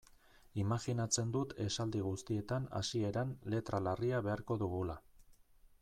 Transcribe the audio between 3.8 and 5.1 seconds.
larria beharko dugula.